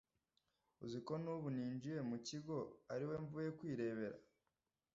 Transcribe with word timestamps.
Uzi 0.83 0.99
ko 1.05 1.13
n’ubu 1.23 1.47
ninjiye 1.55 1.99
mu 2.09 2.17
kigo 2.27 2.55
ari 2.93 3.03
we 3.09 3.15
mvuye 3.23 3.49
kwirebera! 3.57 4.17